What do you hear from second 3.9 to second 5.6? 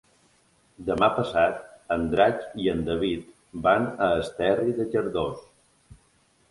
a Esterri de Cardós.